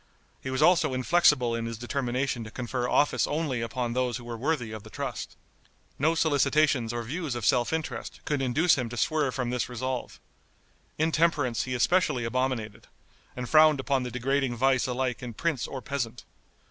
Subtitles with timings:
[0.41, 4.35] He was also inflexible in his determination to confer office only upon those who were
[4.35, 5.37] worthy of the trust.
[5.99, 10.19] No solicitations or views of self interest could induce him to swerve from this resolve.
[10.97, 12.87] Intemperance he especially abominated,
[13.35, 16.25] and frowned upon the degrading vice alike in prince or peasant.